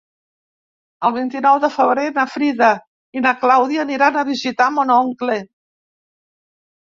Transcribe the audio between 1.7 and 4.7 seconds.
febrer na Frida i na Clàudia aniran a visitar